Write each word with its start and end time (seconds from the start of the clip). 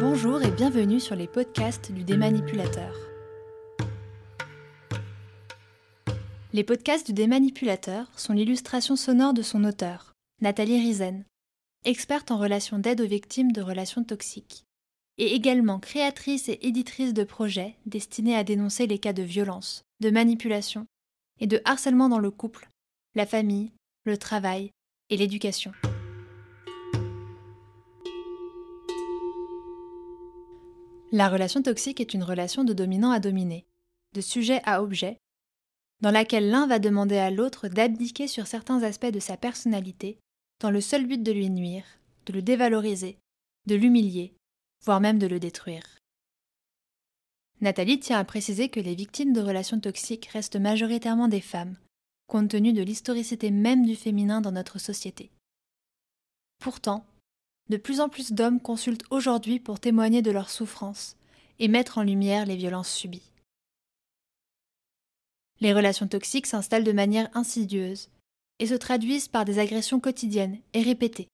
Bonjour 0.00 0.40
et 0.42 0.52
bienvenue 0.52 1.00
sur 1.00 1.16
les 1.16 1.26
podcasts 1.26 1.90
du 1.90 2.04
Démanipulateur. 2.04 2.94
Les 6.52 6.62
podcasts 6.62 7.04
du 7.04 7.12
Démanipulateur 7.12 8.06
sont 8.16 8.32
l'illustration 8.32 8.94
sonore 8.94 9.34
de 9.34 9.42
son 9.42 9.64
auteur, 9.64 10.12
Nathalie 10.40 10.78
Rizen, 10.78 11.24
experte 11.84 12.30
en 12.30 12.38
relations 12.38 12.78
d'aide 12.78 13.00
aux 13.00 13.08
victimes 13.08 13.50
de 13.50 13.60
relations 13.60 14.04
toxiques, 14.04 14.62
et 15.16 15.34
également 15.34 15.80
créatrice 15.80 16.48
et 16.48 16.60
éditrice 16.62 17.12
de 17.12 17.24
projets 17.24 17.74
destinés 17.84 18.36
à 18.36 18.44
dénoncer 18.44 18.86
les 18.86 19.00
cas 19.00 19.12
de 19.12 19.24
violence, 19.24 19.82
de 19.98 20.10
manipulation 20.10 20.86
et 21.40 21.48
de 21.48 21.60
harcèlement 21.64 22.08
dans 22.08 22.20
le 22.20 22.30
couple, 22.30 22.68
la 23.16 23.26
famille, 23.26 23.72
le 24.04 24.16
travail 24.16 24.70
et 25.10 25.16
l'éducation. 25.16 25.72
La 31.10 31.30
relation 31.30 31.62
toxique 31.62 32.00
est 32.00 32.12
une 32.12 32.22
relation 32.22 32.64
de 32.64 32.74
dominant 32.74 33.10
à 33.10 33.18
dominé, 33.18 33.64
de 34.14 34.20
sujet 34.20 34.60
à 34.64 34.82
objet, 34.82 35.18
dans 36.00 36.10
laquelle 36.10 36.50
l'un 36.50 36.66
va 36.66 36.78
demander 36.78 37.16
à 37.16 37.30
l'autre 37.30 37.68
d'abdiquer 37.68 38.28
sur 38.28 38.46
certains 38.46 38.82
aspects 38.82 39.06
de 39.06 39.20
sa 39.20 39.36
personnalité, 39.36 40.18
dans 40.60 40.70
le 40.70 40.80
seul 40.80 41.06
but 41.06 41.22
de 41.22 41.32
lui 41.32 41.48
nuire, 41.48 41.84
de 42.26 42.34
le 42.34 42.42
dévaloriser, 42.42 43.18
de 43.66 43.74
l'humilier, 43.74 44.34
voire 44.84 45.00
même 45.00 45.18
de 45.18 45.26
le 45.26 45.40
détruire. 45.40 45.98
Nathalie 47.60 47.98
tient 47.98 48.18
à 48.18 48.24
préciser 48.24 48.68
que 48.68 48.78
les 48.78 48.94
victimes 48.94 49.32
de 49.32 49.40
relations 49.40 49.80
toxiques 49.80 50.26
restent 50.26 50.56
majoritairement 50.56 51.28
des 51.28 51.40
femmes, 51.40 51.76
compte 52.26 52.50
tenu 52.50 52.72
de 52.72 52.82
l'historicité 52.82 53.50
même 53.50 53.86
du 53.86 53.96
féminin 53.96 54.40
dans 54.40 54.52
notre 54.52 54.78
société. 54.78 55.30
Pourtant, 56.60 57.04
de 57.68 57.76
plus 57.76 58.00
en 58.00 58.08
plus 58.08 58.32
d'hommes 58.32 58.60
consultent 58.60 59.04
aujourd'hui 59.10 59.60
pour 59.60 59.80
témoigner 59.80 60.22
de 60.22 60.30
leurs 60.30 60.50
souffrances 60.50 61.16
et 61.58 61.68
mettre 61.68 61.98
en 61.98 62.02
lumière 62.02 62.46
les 62.46 62.56
violences 62.56 62.90
subies. 62.90 63.30
Les 65.60 65.72
relations 65.72 66.06
toxiques 66.06 66.46
s'installent 66.46 66.84
de 66.84 66.92
manière 66.92 67.28
insidieuse 67.34 68.08
et 68.60 68.66
se 68.66 68.74
traduisent 68.74 69.28
par 69.28 69.44
des 69.44 69.58
agressions 69.58 70.00
quotidiennes 70.00 70.58
et 70.72 70.82
répétées. 70.82 71.28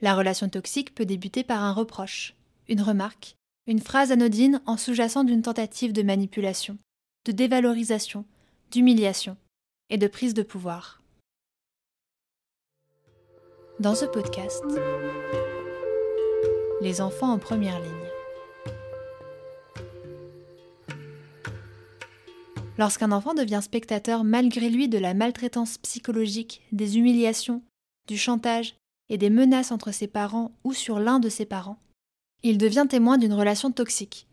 La 0.00 0.14
relation 0.14 0.48
toxique 0.48 0.94
peut 0.94 1.06
débuter 1.06 1.44
par 1.44 1.62
un 1.62 1.72
reproche, 1.72 2.34
une 2.68 2.82
remarque, 2.82 3.36
une 3.66 3.80
phrase 3.80 4.12
anodine 4.12 4.60
en 4.66 4.76
sous-jacent 4.76 5.24
d'une 5.24 5.42
tentative 5.42 5.92
de 5.92 6.02
manipulation, 6.02 6.76
de 7.24 7.32
dévalorisation, 7.32 8.24
d'humiliation 8.70 9.36
et 9.88 9.96
de 9.96 10.06
prise 10.06 10.34
de 10.34 10.42
pouvoir. 10.42 11.03
Dans 13.80 13.96
ce 13.96 14.04
podcast, 14.04 14.62
les 16.80 17.00
enfants 17.00 17.32
en 17.32 17.40
première 17.40 17.80
ligne. 17.80 17.90
Lorsqu'un 22.78 23.10
enfant 23.10 23.34
devient 23.34 23.60
spectateur 23.60 24.22
malgré 24.22 24.70
lui 24.70 24.88
de 24.88 24.98
la 24.98 25.12
maltraitance 25.12 25.78
psychologique, 25.78 26.62
des 26.70 26.98
humiliations, 26.98 27.62
du 28.06 28.16
chantage 28.16 28.76
et 29.08 29.18
des 29.18 29.30
menaces 29.30 29.72
entre 29.72 29.90
ses 29.90 30.06
parents 30.06 30.52
ou 30.62 30.72
sur 30.72 31.00
l'un 31.00 31.18
de 31.18 31.28
ses 31.28 31.44
parents, 31.44 31.80
il 32.44 32.58
devient 32.58 32.86
témoin 32.88 33.18
d'une 33.18 33.34
relation 33.34 33.72
toxique 33.72 34.28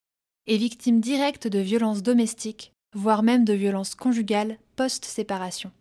et 0.45 0.57
victime 0.57 1.01
directe 1.01 1.47
de 1.47 1.59
violences 1.59 2.03
domestiques, 2.03 2.73
voire 2.95 3.23
même 3.23 3.43
de 3.43 3.53
violences 3.53 3.95
conjugales 3.95 4.59
post-séparation. 4.75 5.71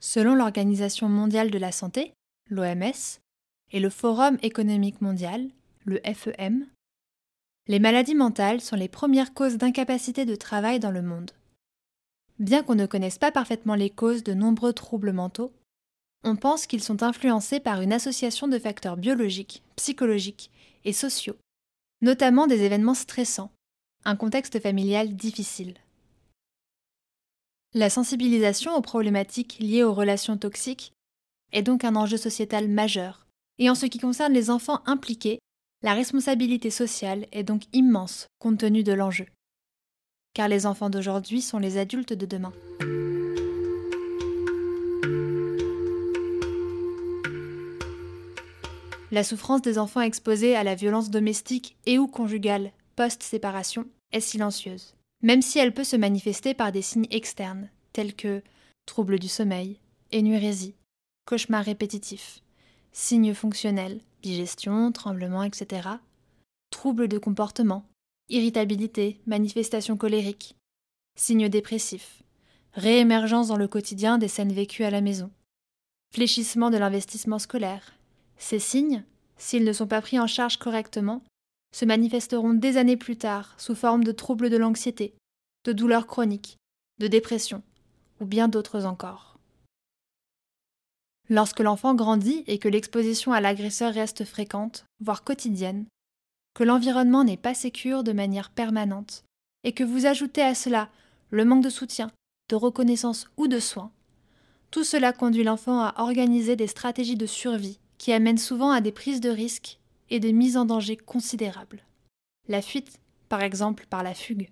Selon 0.00 0.34
l'Organisation 0.34 1.08
mondiale 1.08 1.50
de 1.50 1.58
la 1.58 1.72
santé, 1.72 2.12
l'OMS, 2.50 3.18
et 3.72 3.80
le 3.80 3.90
Forum 3.90 4.38
économique 4.42 5.00
mondial, 5.00 5.50
le 5.84 6.00
FEM, 6.04 6.66
les 7.66 7.78
maladies 7.78 8.14
mentales 8.14 8.62
sont 8.62 8.76
les 8.76 8.88
premières 8.88 9.34
causes 9.34 9.58
d'incapacité 9.58 10.24
de 10.24 10.34
travail 10.34 10.80
dans 10.80 10.90
le 10.90 11.02
monde. 11.02 11.32
Bien 12.38 12.62
qu'on 12.62 12.74
ne 12.74 12.86
connaisse 12.86 13.18
pas 13.18 13.30
parfaitement 13.30 13.74
les 13.74 13.90
causes 13.90 14.22
de 14.22 14.32
nombreux 14.32 14.72
troubles 14.72 15.12
mentaux, 15.12 15.52
on 16.24 16.36
pense 16.36 16.66
qu'ils 16.66 16.82
sont 16.82 17.02
influencés 17.02 17.60
par 17.60 17.82
une 17.82 17.92
association 17.92 18.48
de 18.48 18.58
facteurs 18.58 18.96
biologiques, 18.96 19.62
psychologiques 19.76 20.50
et 20.84 20.92
sociaux, 20.92 21.36
notamment 22.00 22.46
des 22.46 22.62
événements 22.62 22.94
stressants, 22.94 23.52
un 24.04 24.16
contexte 24.16 24.60
familial 24.60 25.14
difficile. 25.14 25.74
La 27.78 27.90
sensibilisation 27.90 28.74
aux 28.74 28.80
problématiques 28.80 29.58
liées 29.60 29.84
aux 29.84 29.94
relations 29.94 30.36
toxiques 30.36 30.92
est 31.52 31.62
donc 31.62 31.84
un 31.84 31.94
enjeu 31.94 32.16
sociétal 32.16 32.66
majeur, 32.66 33.28
et 33.60 33.70
en 33.70 33.76
ce 33.76 33.86
qui 33.86 34.00
concerne 34.00 34.32
les 34.32 34.50
enfants 34.50 34.80
impliqués, 34.84 35.38
la 35.84 35.94
responsabilité 35.94 36.70
sociale 36.70 37.26
est 37.30 37.44
donc 37.44 37.62
immense 37.72 38.26
compte 38.40 38.58
tenu 38.58 38.82
de 38.82 38.92
l'enjeu. 38.92 39.26
Car 40.34 40.48
les 40.48 40.66
enfants 40.66 40.90
d'aujourd'hui 40.90 41.40
sont 41.40 41.60
les 41.60 41.78
adultes 41.78 42.14
de 42.14 42.26
demain. 42.26 42.52
La 49.12 49.22
souffrance 49.22 49.62
des 49.62 49.78
enfants 49.78 50.00
exposés 50.00 50.56
à 50.56 50.64
la 50.64 50.74
violence 50.74 51.10
domestique 51.10 51.76
et 51.86 52.00
ou 52.00 52.08
conjugale 52.08 52.72
post-séparation 52.96 53.86
est 54.10 54.18
silencieuse 54.18 54.97
même 55.22 55.42
si 55.42 55.58
elle 55.58 55.74
peut 55.74 55.84
se 55.84 55.96
manifester 55.96 56.54
par 56.54 56.72
des 56.72 56.82
signes 56.82 57.08
externes, 57.10 57.70
tels 57.92 58.14
que 58.14 58.42
troubles 58.86 59.18
du 59.18 59.28
sommeil, 59.28 59.78
énurésie, 60.12 60.74
cauchemars 61.26 61.64
répétitifs, 61.64 62.40
signes 62.92 63.34
fonctionnels, 63.34 64.00
digestion, 64.22 64.92
tremblements, 64.92 65.42
etc., 65.42 65.88
troubles 66.70 67.08
de 67.08 67.18
comportement, 67.18 67.84
irritabilité, 68.28 69.20
manifestations 69.26 69.96
colériques, 69.96 70.56
signes 71.16 71.48
dépressifs, 71.48 72.22
réémergence 72.74 73.48
dans 73.48 73.56
le 73.56 73.68
quotidien 73.68 74.18
des 74.18 74.28
scènes 74.28 74.52
vécues 74.52 74.84
à 74.84 74.90
la 74.90 75.00
maison, 75.00 75.30
fléchissement 76.12 76.70
de 76.70 76.78
l'investissement 76.78 77.38
scolaire. 77.38 77.94
Ces 78.36 78.58
signes, 78.58 79.04
s'ils 79.36 79.64
ne 79.64 79.72
sont 79.72 79.86
pas 79.86 80.00
pris 80.00 80.18
en 80.18 80.26
charge 80.26 80.58
correctement, 80.58 81.22
se 81.72 81.84
manifesteront 81.84 82.54
des 82.54 82.76
années 82.76 82.96
plus 82.96 83.16
tard 83.16 83.54
sous 83.58 83.74
forme 83.74 84.04
de 84.04 84.12
troubles 84.12 84.50
de 84.50 84.56
l'anxiété, 84.56 85.14
de 85.64 85.72
douleurs 85.72 86.06
chroniques, 86.06 86.56
de 86.98 87.06
dépression, 87.06 87.62
ou 88.20 88.26
bien 88.26 88.48
d'autres 88.48 88.84
encore. 88.84 89.38
Lorsque 91.30 91.60
l'enfant 91.60 91.94
grandit 91.94 92.42
et 92.46 92.58
que 92.58 92.68
l'exposition 92.68 93.32
à 93.32 93.40
l'agresseur 93.40 93.92
reste 93.92 94.24
fréquente, 94.24 94.86
voire 95.00 95.24
quotidienne, 95.24 95.86
que 96.54 96.64
l'environnement 96.64 97.22
n'est 97.22 97.36
pas 97.36 97.54
sécure 97.54 98.02
de 98.02 98.12
manière 98.12 98.50
permanente, 98.50 99.24
et 99.62 99.72
que 99.72 99.84
vous 99.84 100.06
ajoutez 100.06 100.42
à 100.42 100.54
cela 100.54 100.88
le 101.30 101.44
manque 101.44 101.64
de 101.64 101.70
soutien, 101.70 102.10
de 102.48 102.56
reconnaissance 102.56 103.28
ou 103.36 103.46
de 103.46 103.60
soins, 103.60 103.92
tout 104.70 104.84
cela 104.84 105.12
conduit 105.12 105.44
l'enfant 105.44 105.80
à 105.80 105.94
organiser 105.98 106.56
des 106.56 106.66
stratégies 106.66 107.16
de 107.16 107.26
survie 107.26 107.78
qui 107.96 108.12
amènent 108.12 108.38
souvent 108.38 108.70
à 108.70 108.80
des 108.80 108.92
prises 108.92 109.20
de 109.20 109.30
risques 109.30 109.78
et 110.10 110.20
des 110.20 110.32
mises 110.32 110.56
en 110.56 110.64
danger 110.64 110.96
considérables. 110.96 111.84
La 112.48 112.62
fuite, 112.62 113.00
par 113.28 113.42
exemple 113.42 113.86
par 113.88 114.02
la 114.02 114.14
fugue. 114.14 114.50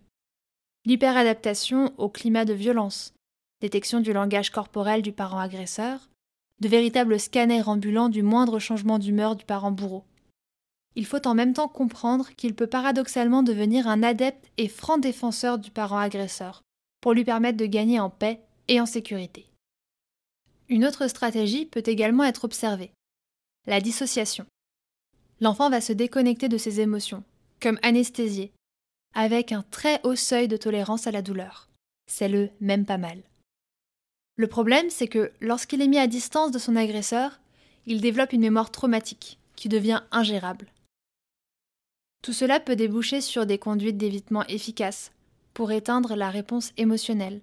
L'hyperadaptation 0.84 1.94
au 1.98 2.08
climat 2.08 2.44
de 2.44 2.52
violence, 2.52 3.14
détection 3.60 4.00
du 4.00 4.12
langage 4.12 4.50
corporel 4.50 5.02
du 5.02 5.12
parent 5.12 5.40
agresseur, 5.40 6.08
de 6.60 6.68
véritables 6.68 7.18
scanners 7.18 7.68
ambulants 7.68 8.08
du 8.08 8.22
moindre 8.22 8.58
changement 8.58 8.98
d'humeur 8.98 9.36
du 9.36 9.44
parent 9.44 9.72
bourreau. 9.72 10.04
Il 10.94 11.04
faut 11.04 11.26
en 11.26 11.34
même 11.34 11.52
temps 11.52 11.68
comprendre 11.68 12.30
qu'il 12.36 12.54
peut 12.54 12.66
paradoxalement 12.66 13.42
devenir 13.42 13.86
un 13.86 14.02
adepte 14.02 14.50
et 14.56 14.68
franc 14.68 14.96
défenseur 14.98 15.58
du 15.58 15.70
parent 15.70 15.98
agresseur, 15.98 16.62
pour 17.00 17.12
lui 17.12 17.24
permettre 17.24 17.58
de 17.58 17.66
gagner 17.66 18.00
en 18.00 18.08
paix 18.08 18.40
et 18.68 18.80
en 18.80 18.86
sécurité. 18.86 19.46
Une 20.68 20.84
autre 20.84 21.06
stratégie 21.08 21.66
peut 21.66 21.82
également 21.84 22.24
être 22.24 22.44
observée, 22.44 22.92
la 23.66 23.80
dissociation 23.80 24.46
l'enfant 25.40 25.70
va 25.70 25.80
se 25.80 25.92
déconnecter 25.92 26.48
de 26.48 26.58
ses 26.58 26.80
émotions, 26.80 27.22
comme 27.60 27.78
anesthésié, 27.82 28.52
avec 29.14 29.52
un 29.52 29.64
très 29.70 30.00
haut 30.04 30.16
seuil 30.16 30.48
de 30.48 30.56
tolérance 30.56 31.06
à 31.06 31.10
la 31.10 31.22
douleur. 31.22 31.68
C'est 32.06 32.28
le 32.28 32.50
même 32.60 32.84
pas 32.84 32.98
mal. 32.98 33.22
Le 34.36 34.46
problème, 34.46 34.90
c'est 34.90 35.08
que 35.08 35.32
lorsqu'il 35.40 35.80
est 35.80 35.88
mis 35.88 35.98
à 35.98 36.06
distance 36.06 36.50
de 36.50 36.58
son 36.58 36.76
agresseur, 36.76 37.40
il 37.86 38.00
développe 38.00 38.32
une 38.32 38.42
mémoire 38.42 38.70
traumatique 38.70 39.38
qui 39.54 39.68
devient 39.68 40.02
ingérable. 40.10 40.66
Tout 42.22 42.32
cela 42.32 42.60
peut 42.60 42.76
déboucher 42.76 43.20
sur 43.20 43.46
des 43.46 43.58
conduites 43.58 43.96
d'évitement 43.96 44.44
efficaces 44.48 45.12
pour 45.54 45.72
éteindre 45.72 46.16
la 46.16 46.28
réponse 46.28 46.72
émotionnelle, 46.76 47.40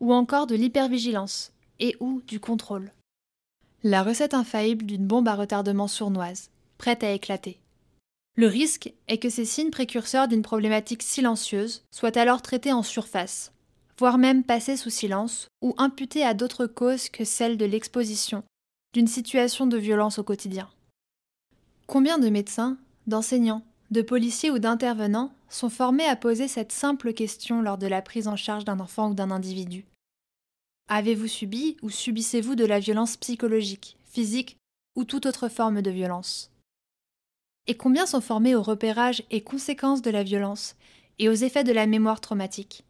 ou 0.00 0.12
encore 0.12 0.46
de 0.46 0.56
l'hypervigilance 0.56 1.52
et 1.78 1.96
ou 2.00 2.20
du 2.26 2.40
contrôle. 2.40 2.90
La 3.84 4.02
recette 4.02 4.34
infaillible 4.34 4.86
d'une 4.86 5.06
bombe 5.06 5.28
à 5.28 5.34
retardement 5.34 5.88
sournoise 5.88 6.50
prête 6.78 7.04
à 7.04 7.12
éclater. 7.12 7.60
Le 8.36 8.48
risque 8.48 8.92
est 9.06 9.18
que 9.18 9.30
ces 9.30 9.44
signes 9.44 9.70
précurseurs 9.70 10.28
d'une 10.28 10.42
problématique 10.42 11.02
silencieuse 11.02 11.84
soient 11.90 12.18
alors 12.18 12.42
traités 12.42 12.72
en 12.72 12.82
surface, 12.82 13.52
voire 13.98 14.18
même 14.18 14.42
passés 14.42 14.76
sous 14.76 14.90
silence 14.90 15.48
ou 15.62 15.74
imputés 15.78 16.24
à 16.24 16.34
d'autres 16.34 16.66
causes 16.66 17.08
que 17.08 17.24
celles 17.24 17.56
de 17.56 17.64
l'exposition 17.64 18.42
d'une 18.92 19.06
situation 19.08 19.66
de 19.66 19.76
violence 19.76 20.18
au 20.18 20.24
quotidien. 20.24 20.70
Combien 21.86 22.18
de 22.18 22.28
médecins, 22.28 22.78
d'enseignants, 23.06 23.64
de 23.90 24.02
policiers 24.02 24.50
ou 24.50 24.58
d'intervenants 24.58 25.32
sont 25.48 25.68
formés 25.68 26.06
à 26.06 26.16
poser 26.16 26.48
cette 26.48 26.72
simple 26.72 27.12
question 27.12 27.60
lors 27.60 27.76
de 27.76 27.86
la 27.86 28.02
prise 28.02 28.28
en 28.28 28.36
charge 28.36 28.64
d'un 28.64 28.80
enfant 28.80 29.10
ou 29.10 29.14
d'un 29.14 29.30
individu? 29.30 29.84
Avez-vous 30.88 31.28
subi 31.28 31.76
ou 31.82 31.90
subissez-vous 31.90 32.54
de 32.54 32.64
la 32.64 32.78
violence 32.78 33.16
psychologique, 33.16 33.96
physique 34.04 34.56
ou 34.96 35.04
toute 35.04 35.26
autre 35.26 35.48
forme 35.48 35.82
de 35.82 35.90
violence? 35.90 36.53
Et 37.66 37.74
combien 37.74 38.04
sont 38.04 38.20
formés 38.20 38.54
au 38.54 38.62
repérage 38.62 39.22
et 39.30 39.40
conséquences 39.40 40.02
de 40.02 40.10
la 40.10 40.22
violence 40.22 40.76
et 41.18 41.30
aux 41.30 41.32
effets 41.32 41.64
de 41.64 41.72
la 41.72 41.86
mémoire 41.86 42.20
traumatique? 42.20 42.84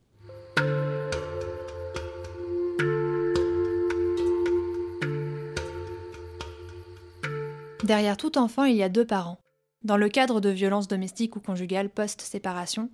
Derrière 7.85 8.17
tout 8.17 8.37
enfant, 8.37 8.65
il 8.65 8.75
y 8.75 8.83
a 8.83 8.89
deux 8.89 9.05
parents. 9.05 9.39
Dans 9.85 9.99
le 9.99 10.09
cadre 10.09 10.41
de 10.41 10.49
violences 10.49 10.89
domestiques 10.89 11.37
ou 11.37 11.41
conjugales 11.41 11.91
post-séparation, 11.91 12.91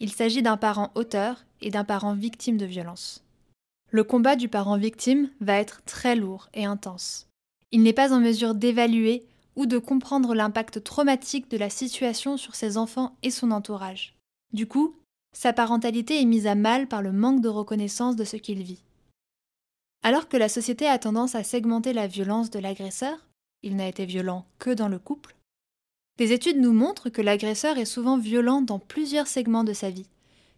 il 0.00 0.12
s'agit 0.12 0.42
d'un 0.42 0.56
parent 0.56 0.92
auteur 0.94 1.44
et 1.60 1.70
d'un 1.70 1.84
parent 1.84 2.14
victime 2.14 2.56
de 2.56 2.64
violence. 2.64 3.22
Le 3.90 4.04
combat 4.04 4.36
du 4.36 4.48
parent 4.48 4.78
victime 4.78 5.28
va 5.40 5.54
être 5.54 5.82
très 5.84 6.14
lourd 6.14 6.48
et 6.54 6.64
intense. 6.64 7.26
Il 7.72 7.82
n'est 7.82 7.92
pas 7.92 8.14
en 8.14 8.20
mesure 8.20 8.54
d'évaluer 8.54 9.26
ou 9.58 9.66
de 9.66 9.76
comprendre 9.76 10.34
l'impact 10.34 10.82
traumatique 10.82 11.50
de 11.50 11.58
la 11.58 11.68
situation 11.68 12.38
sur 12.38 12.54
ses 12.54 12.78
enfants 12.78 13.16
et 13.22 13.30
son 13.30 13.50
entourage. 13.50 14.14
Du 14.54 14.66
coup, 14.66 14.94
sa 15.36 15.52
parentalité 15.52 16.22
est 16.22 16.24
mise 16.24 16.46
à 16.46 16.54
mal 16.54 16.86
par 16.86 17.02
le 17.02 17.12
manque 17.12 17.42
de 17.42 17.48
reconnaissance 17.48 18.16
de 18.16 18.24
ce 18.24 18.36
qu'il 18.36 18.62
vit. 18.62 18.82
Alors 20.02 20.28
que 20.28 20.36
la 20.36 20.48
société 20.48 20.86
a 20.86 20.98
tendance 20.98 21.34
à 21.34 21.44
segmenter 21.44 21.92
la 21.92 22.06
violence 22.06 22.48
de 22.48 22.58
l'agresseur, 22.58 23.26
il 23.62 23.76
n'a 23.76 23.88
été 23.88 24.06
violent 24.06 24.46
que 24.58 24.70
dans 24.70 24.88
le 24.88 24.98
couple, 24.98 25.36
des 26.16 26.32
études 26.32 26.60
nous 26.60 26.72
montrent 26.72 27.10
que 27.10 27.20
l'agresseur 27.20 27.76
est 27.76 27.84
souvent 27.84 28.16
violent 28.16 28.62
dans 28.62 28.78
plusieurs 28.78 29.26
segments 29.26 29.64
de 29.64 29.74
sa 29.74 29.90
vie 29.90 30.06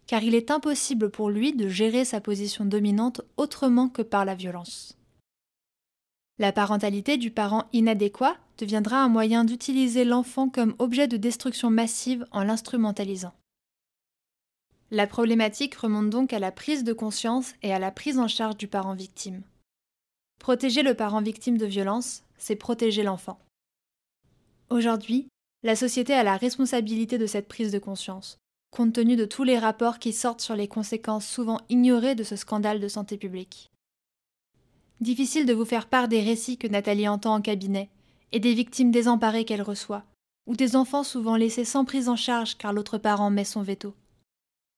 car 0.07 0.23
il 0.23 0.35
est 0.35 0.51
impossible 0.51 1.09
pour 1.09 1.29
lui 1.29 1.53
de 1.53 1.69
gérer 1.69 2.05
sa 2.05 2.19
position 2.19 2.65
dominante 2.65 3.21
autrement 3.37 3.87
que 3.87 4.01
par 4.01 4.25
la 4.25 4.35
violence. 4.35 4.97
La 6.39 6.51
parentalité 6.51 7.17
du 7.17 7.31
parent 7.31 7.65
inadéquat 7.73 8.37
deviendra 8.57 9.03
un 9.03 9.09
moyen 9.09 9.43
d'utiliser 9.43 10.05
l'enfant 10.05 10.49
comme 10.49 10.75
objet 10.79 11.07
de 11.07 11.17
destruction 11.17 11.69
massive 11.69 12.25
en 12.31 12.43
l'instrumentalisant. 12.43 13.33
La 14.89 15.07
problématique 15.07 15.75
remonte 15.75 16.09
donc 16.09 16.33
à 16.33 16.39
la 16.39 16.51
prise 16.51 16.83
de 16.83 16.93
conscience 16.93 17.53
et 17.61 17.73
à 17.73 17.79
la 17.79 17.91
prise 17.91 18.19
en 18.19 18.27
charge 18.27 18.57
du 18.57 18.67
parent 18.67 18.93
victime. 18.93 19.41
Protéger 20.39 20.83
le 20.83 20.95
parent 20.95 21.21
victime 21.21 21.57
de 21.57 21.65
violence, 21.65 22.23
c'est 22.37 22.55
protéger 22.55 23.03
l'enfant. 23.03 23.39
Aujourd'hui, 24.69 25.27
la 25.63 25.75
société 25.75 26.13
a 26.13 26.23
la 26.23 26.37
responsabilité 26.37 27.17
de 27.17 27.27
cette 27.27 27.47
prise 27.47 27.71
de 27.71 27.79
conscience, 27.79 28.37
compte 28.71 28.93
tenu 28.93 29.15
de 29.15 29.25
tous 29.25 29.43
les 29.43 29.59
rapports 29.59 29.99
qui 29.99 30.11
sortent 30.11 30.41
sur 30.41 30.55
les 30.55 30.67
conséquences 30.67 31.27
souvent 31.27 31.59
ignorées 31.69 32.15
de 32.15 32.23
ce 32.23 32.35
scandale 32.35 32.79
de 32.79 32.87
santé 32.87 33.17
publique. 33.17 33.69
Difficile 35.01 35.47
de 35.47 35.53
vous 35.53 35.65
faire 35.65 35.87
part 35.87 36.07
des 36.07 36.21
récits 36.21 36.57
que 36.57 36.67
Nathalie 36.67 37.07
entend 37.07 37.33
en 37.33 37.41
cabinet, 37.41 37.89
et 38.31 38.39
des 38.39 38.53
victimes 38.53 38.91
désemparées 38.91 39.45
qu'elle 39.45 39.63
reçoit, 39.63 40.05
ou 40.45 40.55
des 40.55 40.75
enfants 40.75 41.03
souvent 41.03 41.35
laissés 41.35 41.65
sans 41.65 41.85
prise 41.85 42.07
en 42.07 42.15
charge 42.15 42.57
car 42.57 42.71
l'autre 42.71 42.99
parent 42.99 43.31
met 43.31 43.43
son 43.43 43.63
veto. 43.63 43.95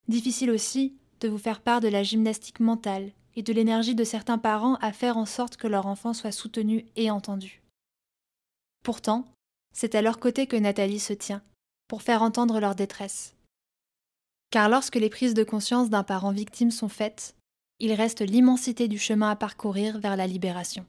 Difficile 0.07 0.49
aussi 0.49 0.95
de 1.19 1.27
vous 1.27 1.37
faire 1.37 1.61
part 1.61 1.81
de 1.81 1.87
la 1.89 2.03
gymnastique 2.03 2.61
mentale 2.61 3.11
et 3.35 3.43
de 3.43 3.53
l'énergie 3.53 3.95
de 3.95 4.03
certains 4.03 4.37
parents 4.37 4.75
à 4.75 4.93
faire 4.93 5.17
en 5.17 5.25
sorte 5.25 5.57
que 5.57 5.67
leur 5.67 5.87
enfant 5.87 6.13
soit 6.13 6.31
soutenu 6.31 6.85
et 6.95 7.11
entendu. 7.11 7.61
Pourtant, 8.83 9.25
c'est 9.73 9.95
à 9.95 10.01
leur 10.01 10.19
côté 10.19 10.47
que 10.47 10.55
Nathalie 10.55 10.99
se 10.99 11.13
tient, 11.13 11.41
pour 11.87 12.01
faire 12.01 12.21
entendre 12.21 12.59
leur 12.59 12.75
détresse. 12.75 13.35
Car 14.51 14.69
lorsque 14.69 14.95
les 14.95 15.09
prises 15.09 15.33
de 15.33 15.43
conscience 15.43 15.89
d'un 15.89 16.03
parent 16.03 16.31
victime 16.31 16.71
sont 16.71 16.89
faites, 16.89 17.35
il 17.79 17.93
reste 17.93 18.21
l'immensité 18.21 18.87
du 18.87 18.97
chemin 18.97 19.31
à 19.31 19.35
parcourir 19.35 19.99
vers 19.99 20.15
la 20.15 20.27
libération. 20.27 20.85